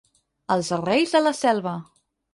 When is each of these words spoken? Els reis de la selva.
Els 0.55 0.71
reis 0.87 1.13
de 1.17 1.23
la 1.27 1.37
selva. 1.43 1.75